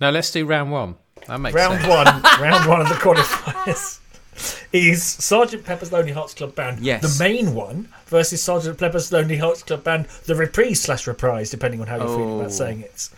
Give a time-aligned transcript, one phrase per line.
[0.00, 0.96] No, let's do round one.
[1.26, 1.88] That makes round sense.
[1.88, 3.98] one, round one of the qualifiers
[4.72, 7.02] is Sergeant Pepper's Lonely Hearts Club Band, Yes.
[7.18, 11.80] the main one, versus Sergeant Pepper's Lonely Hearts Club Band, the reprise slash reprise, depending
[11.80, 12.38] on how you feel Oh.
[12.40, 13.08] about saying it.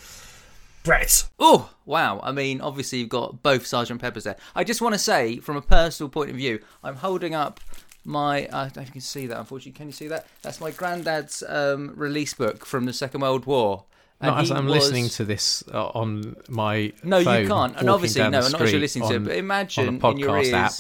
[0.82, 2.21] Brett, Oh, wow.
[2.22, 4.37] I mean, obviously, you've got both Sergeant Peppers there.
[4.54, 7.60] I just want to say, from a personal point of view, I'm holding up
[8.03, 8.49] my.
[8.51, 9.72] I don't know if you can see that, unfortunately.
[9.72, 10.26] Can you see that?
[10.40, 13.85] That's my granddad's um, release book from the Second World War.
[14.21, 17.77] And as I'm was- listening to this uh, on my No, phone, you can't.
[17.77, 19.24] And obviously, no, not as you're listening to it.
[19.24, 20.73] But imagine on in your ears app.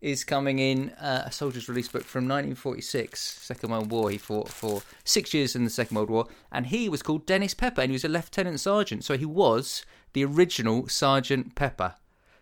[0.00, 4.10] is coming in uh, a soldier's release book from 1946, Second World War.
[4.10, 7.54] He fought for six years in the Second World War, and he was called Dennis
[7.54, 9.04] Pepper, and he was a lieutenant sergeant.
[9.04, 11.94] So he was the original Sergeant Pepper.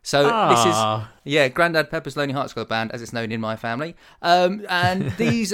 [0.03, 0.49] So Ah.
[0.51, 3.95] this is yeah, Grandad Pepper's Lonely Hearts Club Band, as it's known in my family.
[4.23, 5.53] Um, and these,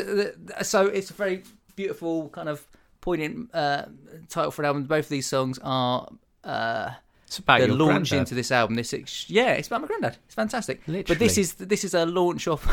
[0.62, 1.42] so it's a very
[1.74, 2.64] beautiful kind of
[3.04, 3.84] poignant uh,
[4.28, 4.84] title for an album.
[4.84, 6.08] Both of these songs are.
[6.42, 6.90] Uh,
[7.26, 8.18] It's about the your launch granddad.
[8.18, 8.74] into this album.
[8.76, 10.16] This ex- yeah, it's about my granddad.
[10.26, 10.80] It's fantastic.
[10.86, 12.64] But this is this is a launch off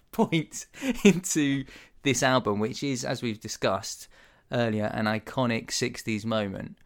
[0.12, 0.66] point
[1.04, 1.64] into
[2.02, 4.08] this album, which is, as we've discussed
[4.52, 6.76] earlier, an iconic '60s moment.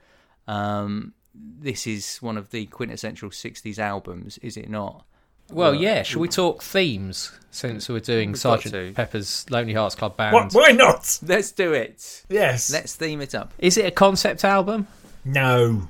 [0.49, 5.05] Um, this is one of the quintessential '60s albums, is it not?
[5.51, 6.03] Well, yeah.
[6.03, 8.97] Shall we talk themes since we're doing We've got Sergeant.
[8.97, 10.35] Pepper's Lonely Hearts Club Band?
[10.35, 11.19] why, why not?
[11.27, 12.25] Let's do it.
[12.29, 12.71] Yes.
[12.73, 13.53] Let's theme it up.
[13.59, 14.87] Is it a concept album?
[15.25, 15.89] no.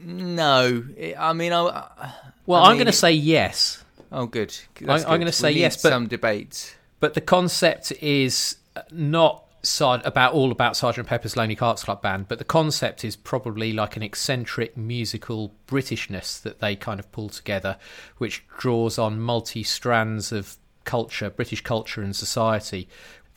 [0.00, 2.12] No, it, I mean, I,
[2.46, 4.56] Well, I I'm mean- going to say yes, oh, good.
[4.80, 5.18] I- That's I'm good.
[5.18, 6.76] gonna say We need yes, but- some debate.
[7.00, 8.56] but the concept is
[8.92, 9.47] not Sar-
[9.80, 13.96] about all about Sergeant Pepper's Lonely Hearts Club Band, but the concept is probably like
[13.96, 17.76] an eccentric musical Britishness that they kind of pull together,
[18.18, 22.88] which draws on multi strands of culture, British culture and society.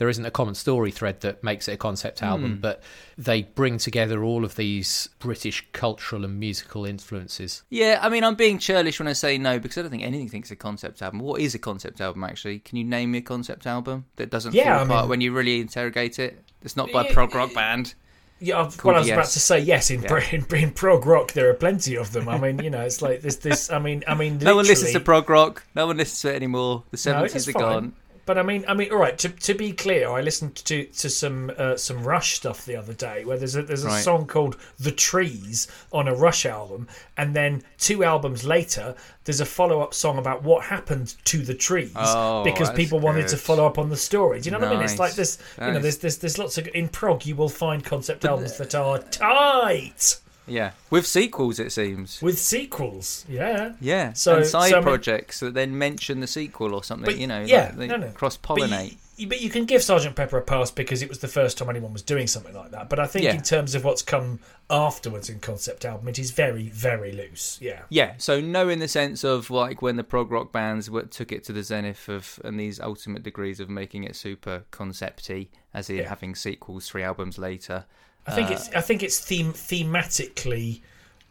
[0.01, 2.25] There isn't a common story thread that makes it a concept hmm.
[2.25, 2.81] album, but
[3.19, 7.61] they bring together all of these British cultural and musical influences.
[7.69, 10.27] Yeah, I mean, I'm being churlish when I say no because I don't think anything
[10.27, 11.19] thinks a concept album.
[11.19, 12.57] What is a concept album, actually?
[12.57, 15.21] Can you name me a concept album that doesn't Yeah, fall I apart mean- when
[15.21, 16.43] you really interrogate it?
[16.63, 17.93] It's not by a prog rock band.
[18.39, 19.91] Yeah, I've- well, I was about to say yes.
[19.91, 20.07] In, Yeah.
[20.07, 22.27] Br- in, in prog rock, there are plenty of them.
[22.27, 23.35] I mean, you know, it's like this.
[23.35, 23.69] This.
[23.71, 25.63] I mean, I mean, No one listens to prog rock.
[25.75, 26.85] No one listens to it anymore.
[26.89, 27.61] The 70s it's are fine.
[27.61, 27.93] gone.
[28.31, 29.17] But I mean, I mean, all right.
[29.17, 32.93] To, to be clear, I listened to to some uh, some Rush stuff the other
[32.93, 34.01] day, where there's a there's a Right.
[34.01, 36.87] song called "The Trees" on a Rush album,
[37.17, 41.53] and then two albums later, there's a follow up song about what happened to the
[41.53, 44.39] trees Oh, because people wanted to follow up on the story.
[44.39, 44.81] Do you know what I mean?
[44.81, 45.37] It's like this.
[45.59, 47.25] You know, there's there's there's lots of in prog.
[47.25, 50.19] You will find concept albums that are tight
[50.51, 50.71] Yeah.
[50.89, 52.21] With sequels, it seems.
[52.21, 53.25] with sequels.
[53.29, 53.73] Yeah.
[53.79, 54.13] Yeah.
[54.13, 57.17] So- and side so, I mean- projects that then mention the sequel or something, But,
[57.17, 58.09] you know, yeah, like they no, no.
[58.11, 58.97] cross you- pollinate.
[59.17, 61.69] you- But you can give Sergeant Pepper a pass because it was the first time
[61.69, 62.89] anyone was doing something like that.
[62.89, 63.33] But I think Yeah.
[63.35, 67.57] in terms of what's come afterwards in concept album, it is very, very loose.
[67.61, 67.81] Yeah.
[67.89, 71.31] Yeah, so no in the sense of like when the prog rock bands were, took
[71.31, 75.89] it to the zenith of and these ultimate degrees of making it super concepty, as
[75.89, 76.09] in Yeah.
[76.09, 77.85] having sequels three albums later.
[78.27, 80.81] I think Uh, it's I think it's theme thematically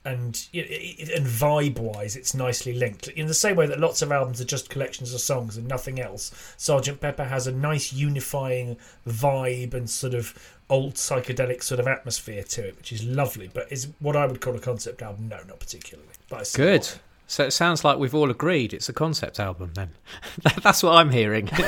[0.05, 3.09] and you know, and vibe wise it's nicely linked.
[3.09, 6.01] In the same way that lots of albums are just collections of songs and nothing
[6.01, 11.87] else sergeant pepper has a nice unifying vibe and sort of old psychedelic sort of
[11.87, 15.29] atmosphere to it which is lovely but is what i would call a concept album.
[15.29, 16.89] No not particularly but Good.
[17.31, 19.93] So it sounds like we've all agreed it's a concept album then.
[20.65, 21.49] That's what I'm hearing.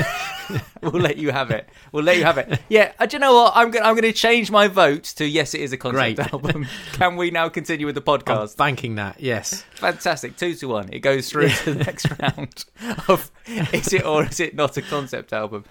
[0.83, 1.69] We'll let you have it.
[1.93, 2.61] We'll let you have it.
[2.69, 3.53] Yeah, uh, do you know what?
[3.55, 3.84] I'm going.
[3.84, 5.55] I'm going to change my vote to yes.
[5.55, 6.33] It is a concept Great.
[6.33, 6.67] album.
[6.93, 8.56] Can we now continue with the I'm podcast?
[8.56, 9.65] banking that, yes.
[9.77, 10.37] Fantastic.
[10.37, 10.93] Two to one.
[10.93, 12.65] It goes through to the next round
[13.09, 13.31] of
[13.73, 15.65] is it or is it not a concept album?